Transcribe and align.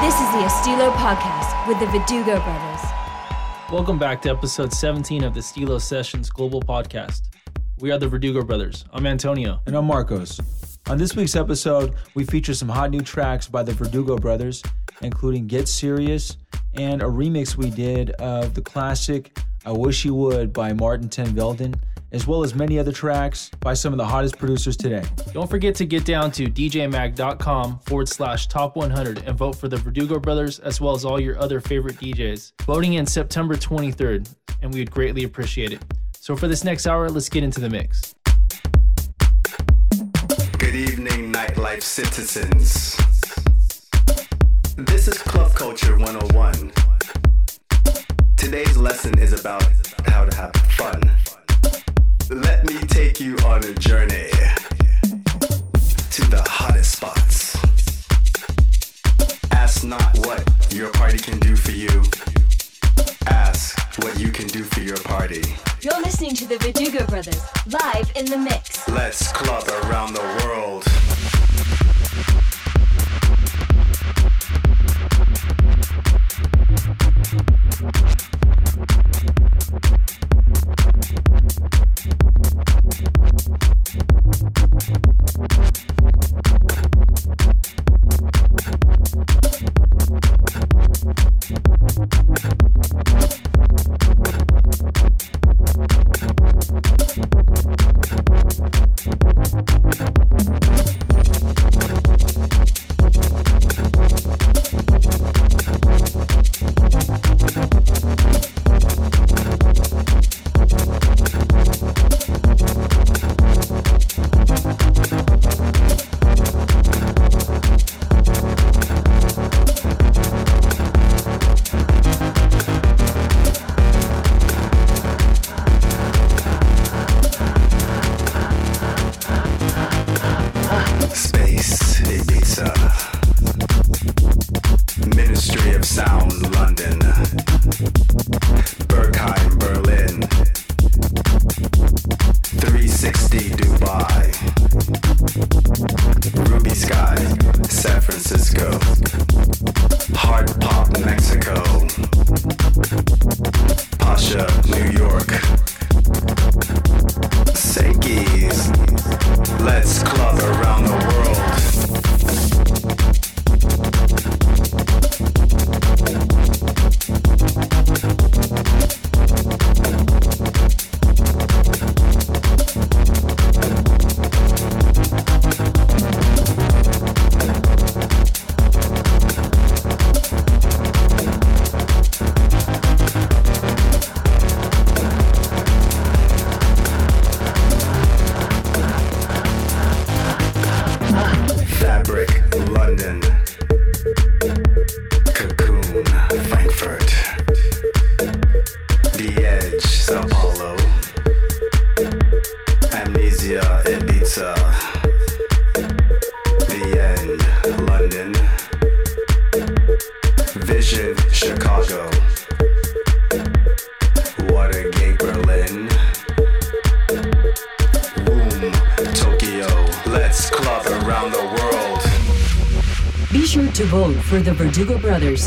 This 0.00 0.14
is 0.14 0.30
the 0.30 0.38
Estilo 0.38 0.90
Podcast 0.92 1.68
with 1.68 1.78
the 1.78 1.84
Verdugo 1.84 2.40
brothers. 2.42 2.80
Welcome 3.70 3.98
back 3.98 4.22
to 4.22 4.30
episode 4.30 4.72
17 4.72 5.22
of 5.24 5.34
the 5.34 5.40
Estilo 5.40 5.78
Sessions 5.78 6.30
Global 6.30 6.62
Podcast. 6.62 7.28
We 7.80 7.90
are 7.90 7.98
the 7.98 8.08
Verdugo 8.08 8.42
brothers. 8.42 8.86
I'm 8.94 9.06
Antonio. 9.06 9.60
And 9.66 9.76
I'm 9.76 9.84
Marcos. 9.84 10.40
On 10.88 10.96
this 10.96 11.14
week's 11.14 11.36
episode, 11.36 11.96
we 12.14 12.24
feature 12.24 12.54
some 12.54 12.70
hot 12.70 12.90
new 12.90 13.02
tracks 13.02 13.46
by 13.46 13.62
the 13.62 13.72
Verdugo 13.72 14.16
brothers, 14.16 14.62
including 15.02 15.46
Get 15.46 15.68
Serious 15.68 16.38
and 16.74 17.02
a 17.02 17.06
remix 17.06 17.56
we 17.56 17.68
did 17.68 18.12
of 18.12 18.54
the 18.54 18.62
classic 18.62 19.38
I 19.66 19.72
Wish 19.72 20.06
You 20.06 20.14
Would 20.14 20.54
by 20.54 20.72
Martijn 20.72 21.10
Ten 21.10 21.26
Velden 21.34 21.78
as 22.12 22.26
well 22.26 22.42
as 22.42 22.54
many 22.54 22.78
other 22.78 22.92
tracks 22.92 23.50
by 23.60 23.74
some 23.74 23.92
of 23.92 23.98
the 23.98 24.04
hottest 24.04 24.38
producers 24.38 24.76
today. 24.76 25.02
Don't 25.32 25.48
forget 25.48 25.74
to 25.76 25.86
get 25.86 26.04
down 26.04 26.30
to 26.32 26.46
djmag.com 26.46 27.80
forward 27.80 28.08
slash 28.08 28.46
top 28.48 28.76
100 28.76 29.24
and 29.26 29.36
vote 29.36 29.56
for 29.56 29.68
the 29.68 29.76
Verdugo 29.76 30.18
brothers 30.18 30.58
as 30.60 30.80
well 30.80 30.94
as 30.94 31.04
all 31.04 31.20
your 31.20 31.38
other 31.38 31.60
favorite 31.60 31.96
DJs. 31.96 32.52
Voting 32.62 32.94
in 32.94 33.06
September 33.06 33.54
23rd, 33.54 34.28
and 34.62 34.72
we 34.72 34.80
would 34.80 34.90
greatly 34.90 35.24
appreciate 35.24 35.72
it. 35.72 35.82
So 36.18 36.36
for 36.36 36.48
this 36.48 36.64
next 36.64 36.86
hour, 36.86 37.08
let's 37.08 37.28
get 37.28 37.44
into 37.44 37.60
the 37.60 37.70
mix. 37.70 38.14
Good 40.58 40.74
evening, 40.74 41.32
nightlife 41.32 41.82
citizens. 41.82 42.96
This 44.76 45.08
is 45.08 45.18
Club 45.18 45.52
Culture 45.54 45.96
101. 45.98 46.72
Today's 48.36 48.76
lesson 48.76 49.18
is 49.18 49.38
about 49.38 49.64
how 50.06 50.24
to 50.24 50.36
have 50.36 50.52
fun. 50.52 51.10
Let 52.30 52.64
me 52.64 52.78
take 52.86 53.18
you 53.18 53.36
on 53.44 53.64
a 53.64 53.74
journey 53.74 54.30
to 56.10 56.22
the 56.30 56.40
hottest 56.46 56.92
spots. 56.92 57.56
Ask 59.50 59.82
not 59.82 60.16
what 60.18 60.48
your 60.72 60.92
party 60.92 61.18
can 61.18 61.40
do 61.40 61.56
for 61.56 61.72
you. 61.72 62.04
Ask 63.26 63.76
what 63.98 64.20
you 64.20 64.30
can 64.30 64.46
do 64.46 64.62
for 64.62 64.78
your 64.78 64.98
party. 64.98 65.42
You're 65.80 66.00
listening 66.02 66.36
to 66.36 66.46
the 66.46 66.58
Verdugo 66.58 67.04
brothers 67.06 67.44
live 67.66 68.12
in 68.14 68.26
the 68.26 68.38
mix. 68.38 68.88
Let's 68.88 69.32
club 69.32 69.66
around 69.82 70.12
the 70.12 70.22
world. 70.44 70.84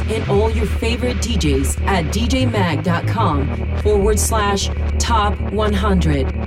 And 0.02 0.28
all 0.30 0.50
your 0.50 0.66
favorite 0.66 1.18
DJs 1.18 1.82
at 1.86 2.06
djmag.com 2.06 3.82
forward 3.82 4.20
slash 4.20 4.70
top 5.00 5.40
100. 5.52 6.43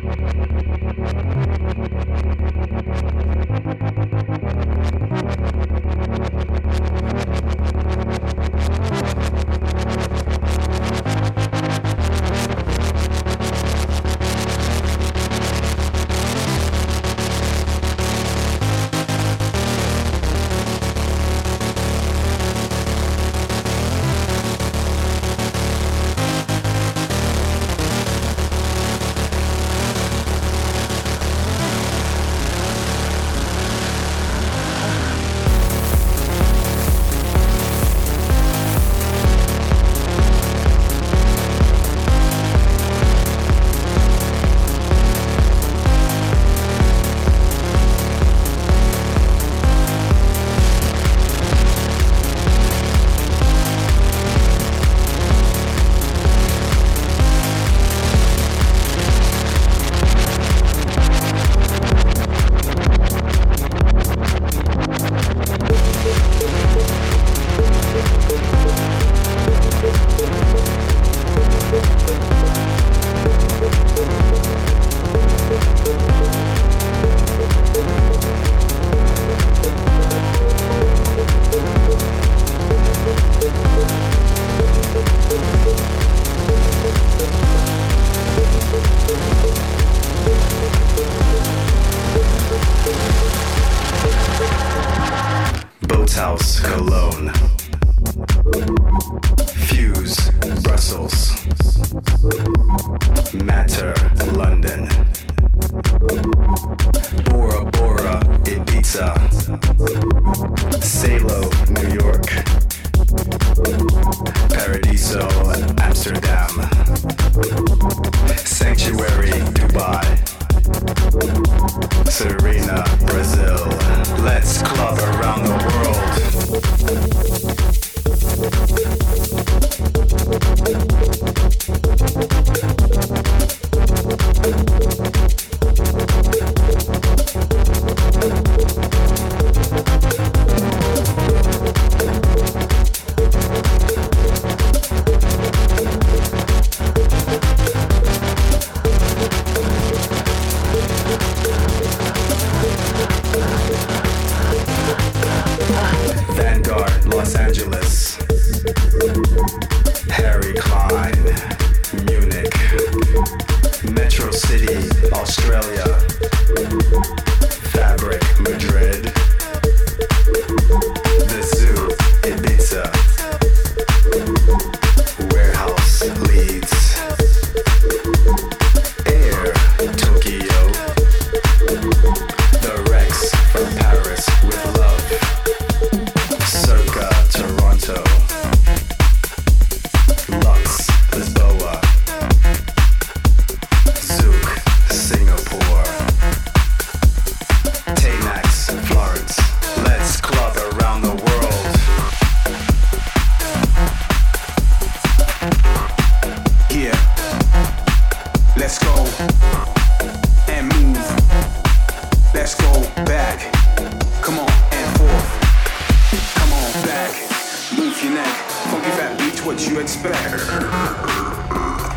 What 219.47 219.65
you 219.69 219.79
expect? 219.79 220.43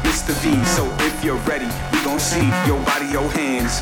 Mr. 0.06 0.34
V, 0.38 0.64
so 0.66 0.86
if 1.00 1.24
you're 1.24 1.42
ready, 1.50 1.66
we 1.92 1.98
gon' 2.04 2.20
see 2.20 2.46
your 2.68 2.80
body, 2.86 3.08
your 3.08 3.28
hands. 3.32 3.80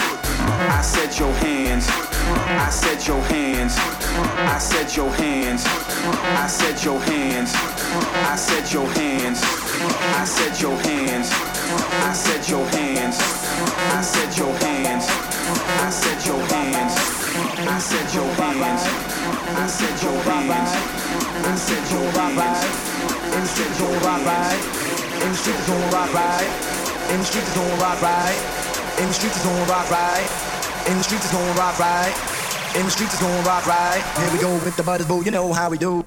I 0.72 0.82
said 0.82 1.20
your 1.20 1.34
hands. 1.34 1.86
I 1.90 2.70
said 2.70 3.06
your 3.06 3.22
hands. 3.24 3.76
I 3.76 4.58
said 4.58 4.96
your 4.96 5.12
hands. 5.12 5.66
I 5.66 6.48
said 6.48 6.82
your 6.86 7.00
hands. 7.02 7.52
I 8.32 8.36
said 8.38 8.72
your 8.72 8.88
hands. 8.88 9.42
I 9.44 10.24
said 10.24 10.62
your 10.62 10.78
hands. 10.78 11.30
I 11.30 12.14
said 12.14 12.50
your 12.50 12.66
hands. 12.70 13.20
I 13.20 14.02
said 14.02 14.38
your 14.38 14.56
hands. 14.60 15.06
I 15.10 15.90
said 15.90 16.26
your 16.26 16.40
hands. 16.40 16.57
I 17.60 17.80
said 17.80 18.14
your 18.14 18.32
hands. 18.38 18.86
I 19.58 19.66
said 19.66 19.98
your. 20.04 20.14
In 20.14 20.20
the 21.54 21.58
streets 21.58 21.92
on 21.92 22.10
rock 22.14 22.38
right. 22.38 22.70
In 23.34 23.42
the 23.42 23.48
streets 23.48 23.82
on 23.82 23.92
rock 25.90 26.14
right. 26.14 26.46
In 27.10 27.18
the 27.18 27.26
streets 27.26 27.58
on 27.58 27.80
rock 27.80 28.00
right. 28.02 28.38
In 29.02 29.08
the 29.08 29.14
streets 29.14 29.46
on 29.46 29.68
rock 29.68 29.90
right. 29.90 30.30
In 30.88 30.98
the 30.98 31.04
streets 31.04 31.26
is 31.26 31.34
on 31.34 31.56
rock 31.58 31.80
right. 31.80 32.14
In 32.76 32.86
the 32.86 32.92
streets 32.92 33.24
on 33.24 33.46
rock 33.46 33.66
right. 33.66 34.04
Here 34.18 34.32
we 34.32 34.38
go 34.40 34.54
with 34.64 34.78
the 34.78 34.84
butters, 34.84 35.08
boo. 35.08 35.24
You 35.24 35.32
know 35.32 35.52
how 35.52 35.70
we 35.70 35.78
do. 35.78 36.06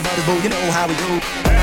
The. 0.00 0.40
You 0.42 0.48
know 0.50 0.70
how 0.70 0.86
we 0.86 0.94
do. 0.94 1.57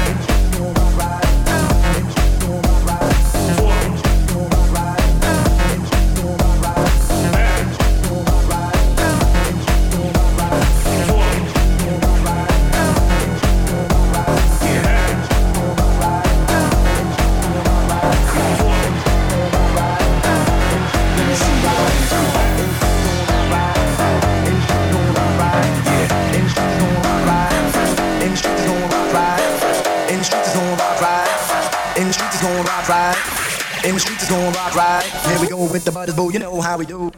But 35.95 36.09
it's 36.09 36.17
boo. 36.17 36.29
You 36.29 36.39
know 36.39 36.59
how 36.59 36.77
we 36.77 36.85
do. 36.85 37.09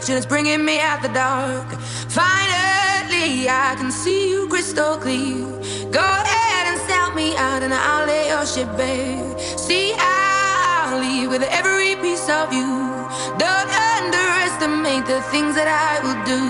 switch 0.00 0.10
and 0.10 0.16
it's 0.16 0.26
bringing 0.26 0.64
me 0.64 0.80
out 0.80 1.02
the 1.02 1.08
dark. 1.08 1.68
Finally, 2.08 3.48
I 3.48 3.74
can 3.76 3.90
see 3.90 4.30
you 4.30 4.48
crystal 4.48 4.96
clear. 4.96 5.44
Go 5.90 6.00
ahead 6.00 6.64
and 6.70 6.78
sell 6.88 7.12
me 7.14 7.36
out 7.36 7.62
and 7.62 7.72
I'll 7.72 8.06
lay 8.06 8.28
your 8.28 8.46
shit 8.46 8.68
bare. 8.76 9.38
See, 9.58 9.92
I'll 9.98 11.00
leave 11.00 11.30
with 11.30 11.42
every 11.42 11.96
piece 11.96 12.28
of 12.28 12.52
you. 12.52 12.70
Don't 13.44 13.70
underestimate 13.94 15.06
the 15.06 15.20
things 15.32 15.54
that 15.54 15.68
I 15.68 15.92
will 16.04 16.20
do. 16.24 16.42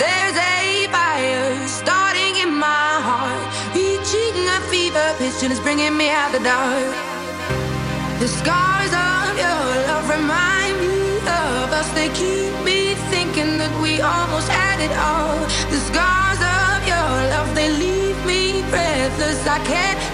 There's 0.00 0.36
a 0.56 0.88
fire 0.94 1.68
starting 1.68 2.36
in 2.44 2.50
my 2.54 2.92
heart, 3.08 3.44
reaching 3.74 4.36
a 4.56 4.58
fever 4.70 5.06
pitch 5.18 5.42
and 5.42 5.52
it's 5.52 5.60
bringing 5.60 5.96
me 5.96 6.08
out 6.08 6.32
the 6.32 6.40
dark. 6.40 6.92
The 8.20 8.28
scars 8.28 8.92
of 8.92 9.32
your 9.44 9.64
love 9.88 10.08
remind 10.08 10.74
me 10.80 11.18
of 11.18 11.72
us, 11.72 11.88
they 11.92 12.08
keep 12.20 12.52
me 12.64 12.69
thinking 13.32 13.58
that 13.58 13.70
we 13.80 14.00
almost 14.00 14.48
had 14.48 14.80
it 14.80 14.92
all. 14.98 15.38
The 15.70 15.80
scars 15.88 16.40
of 16.40 16.78
your 16.86 17.10
love, 17.30 17.54
they 17.54 17.70
leave 17.70 18.18
me 18.26 18.62
breathless. 18.70 19.46
I 19.46 19.58
can't. 19.64 20.09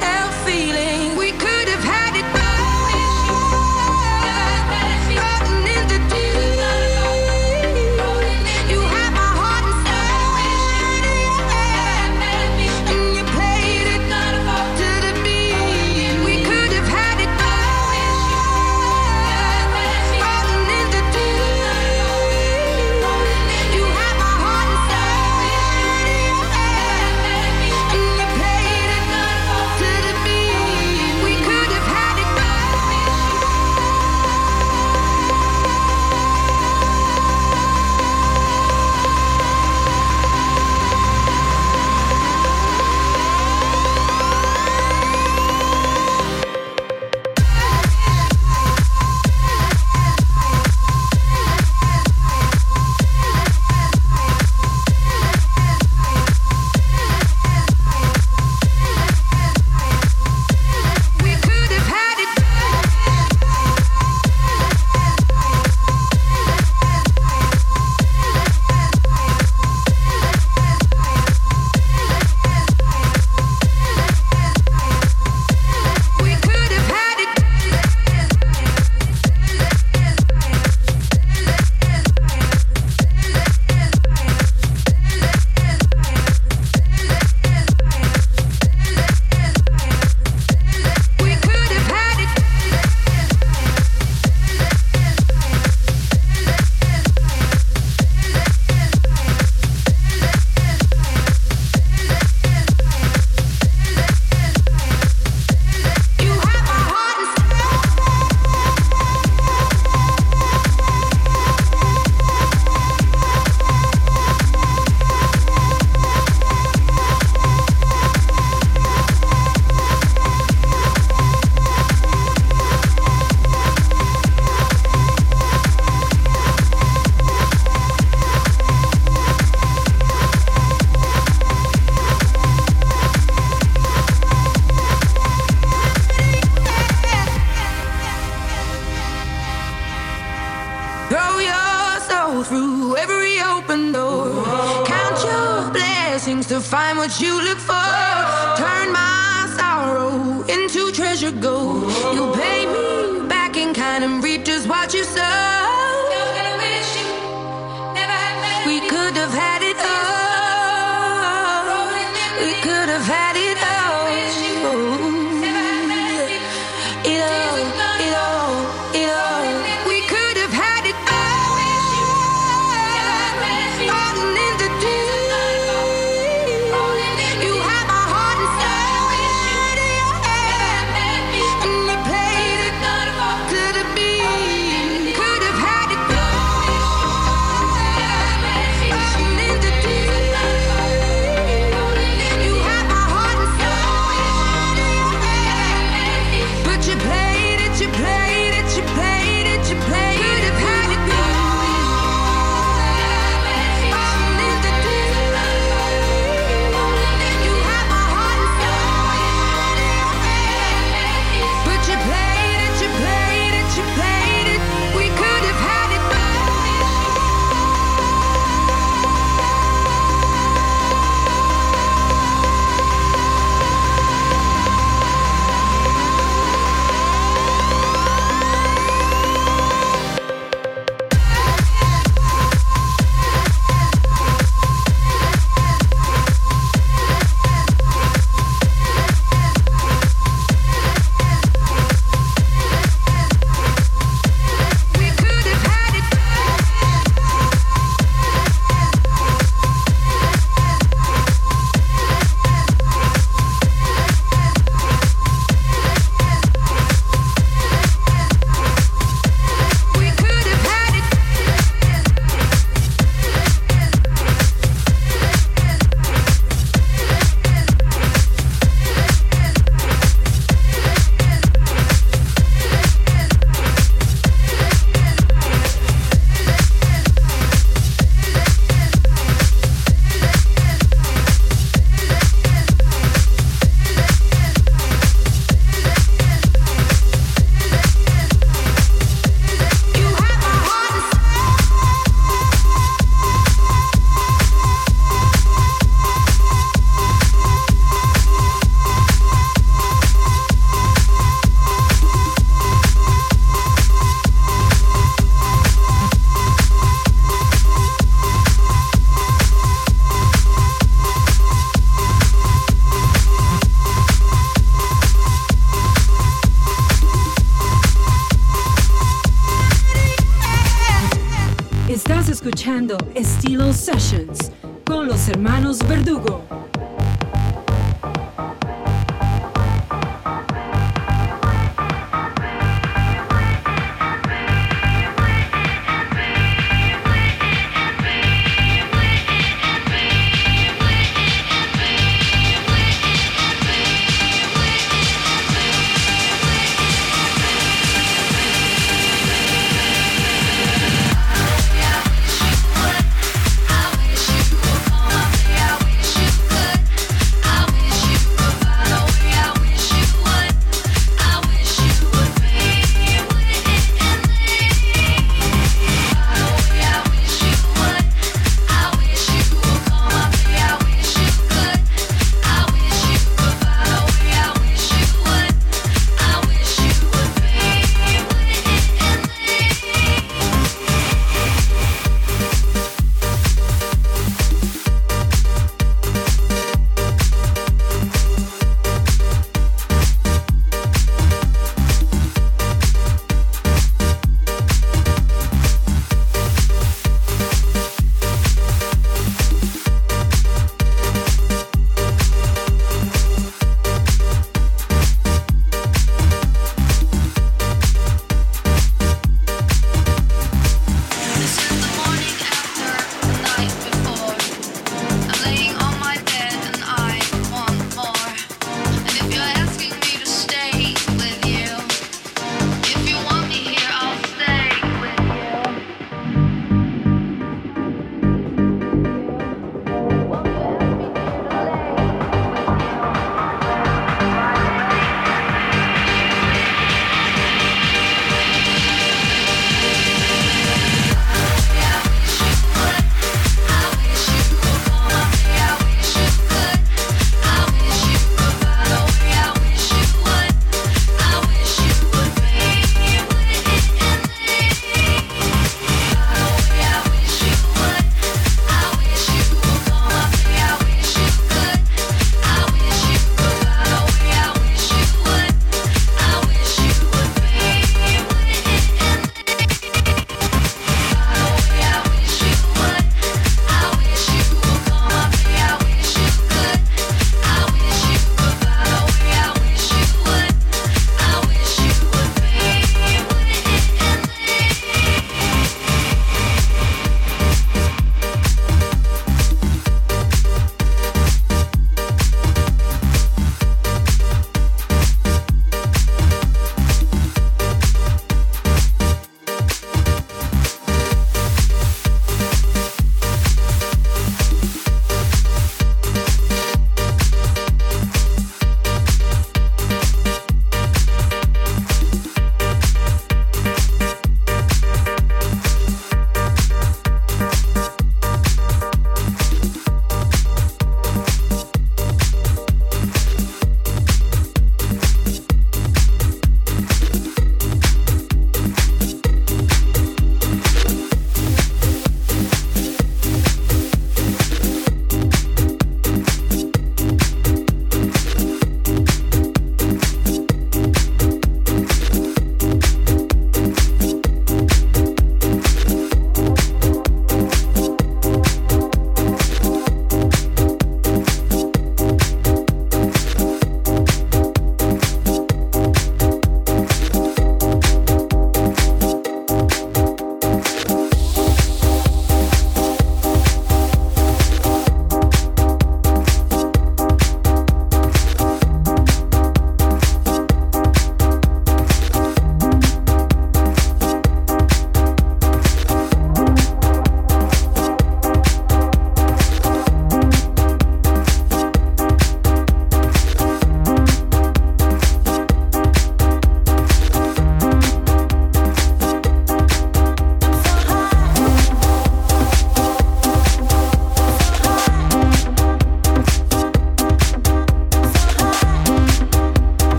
Estilo 323.56 323.72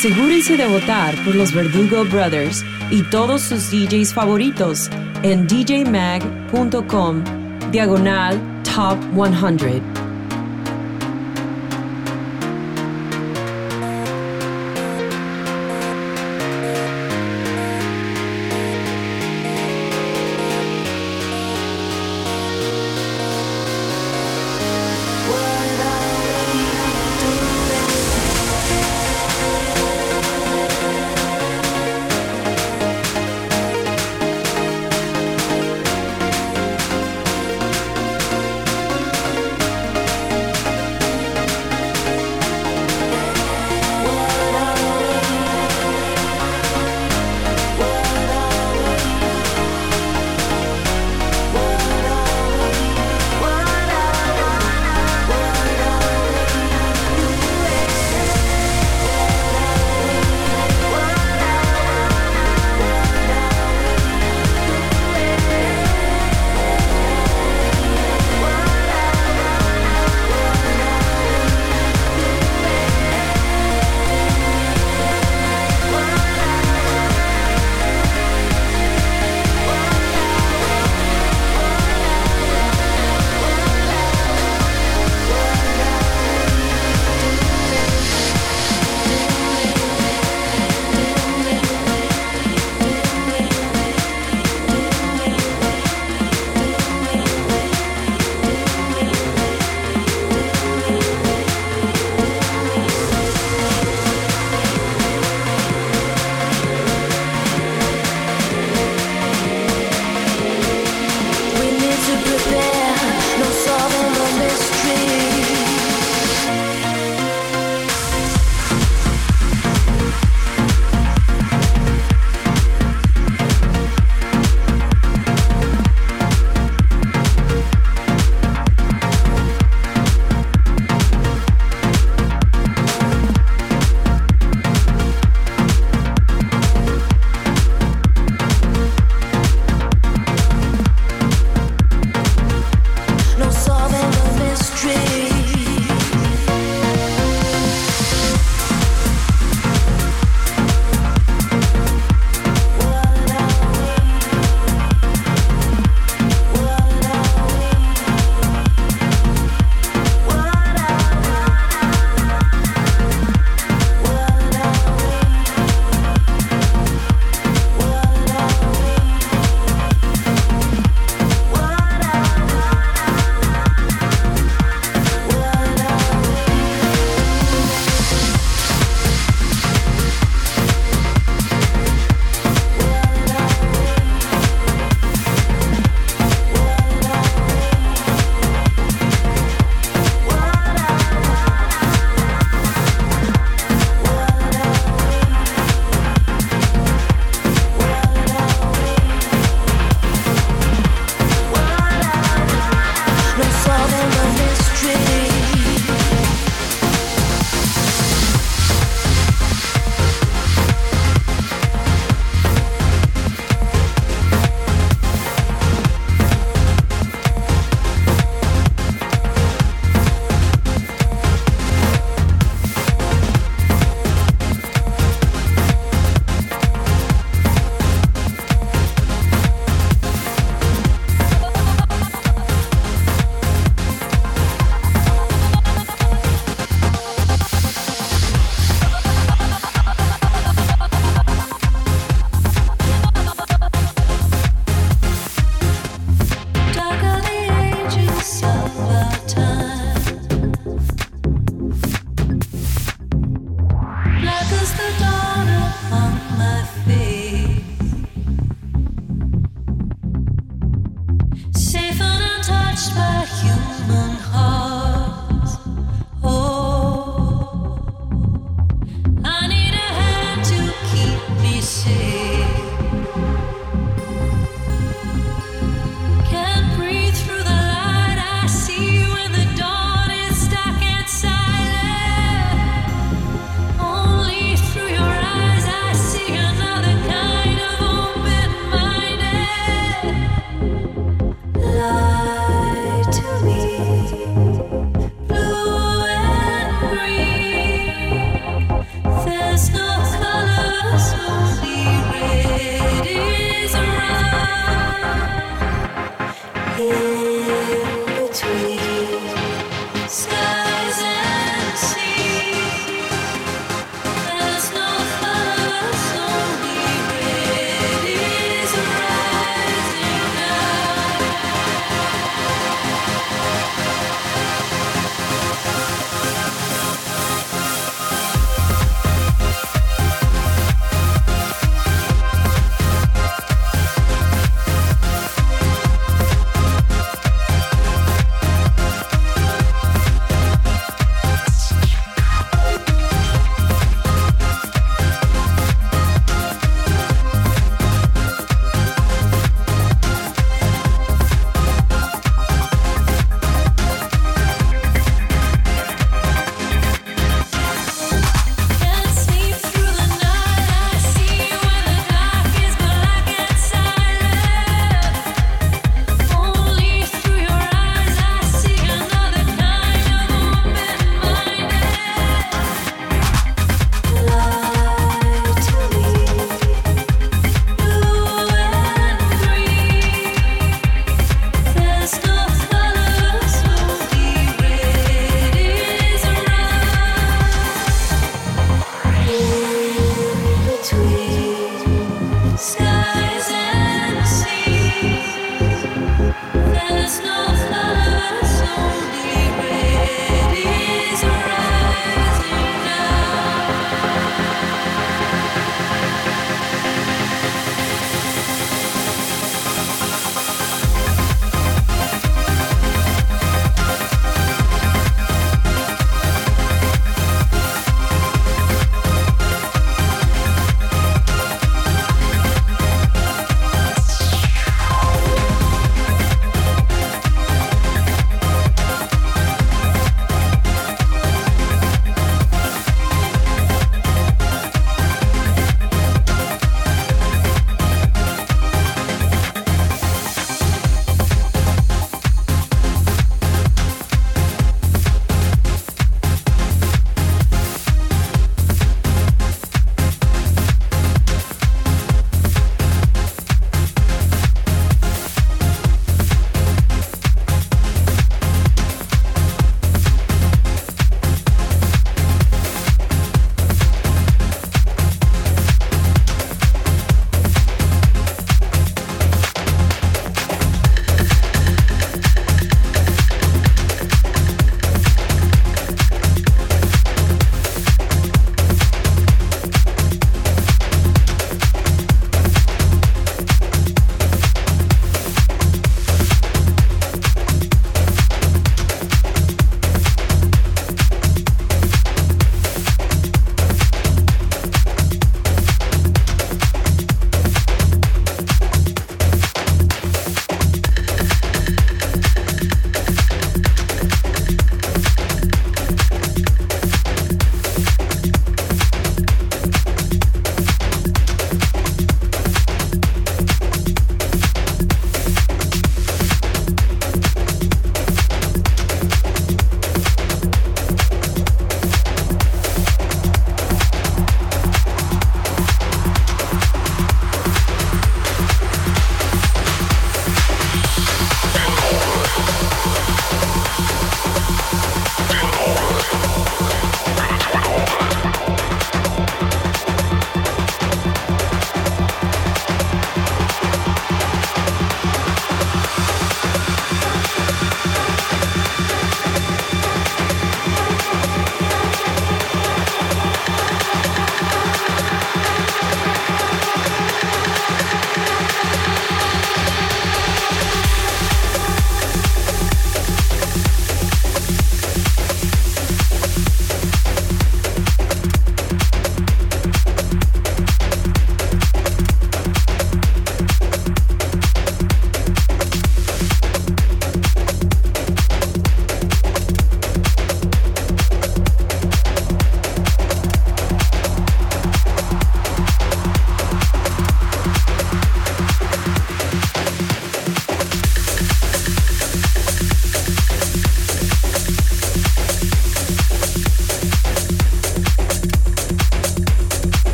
Asegúrense 0.00 0.56
de 0.56 0.66
votar 0.66 1.14
por 1.26 1.34
los 1.34 1.52
Verdugo 1.52 2.06
Brothers 2.06 2.64
y 2.90 3.02
todos 3.10 3.42
sus 3.42 3.70
DJs 3.70 4.14
favoritos 4.14 4.88
en 5.22 5.46
djmag.com 5.46 7.22
diagonal 7.70 8.40
top 8.64 8.96
100. 9.12 9.99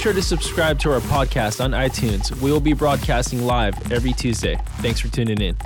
Sure 0.00 0.12
to 0.14 0.22
subscribe 0.22 0.78
to 0.78 0.90
our 0.90 1.00
podcast 1.00 1.62
on 1.62 1.72
iTunes. 1.72 2.34
We 2.40 2.50
will 2.50 2.60
be 2.60 2.72
broadcasting 2.72 3.44
live 3.44 3.92
every 3.92 4.14
Tuesday. 4.14 4.58
Thanks 4.78 4.98
for 4.98 5.08
tuning 5.08 5.42
in. 5.42 5.56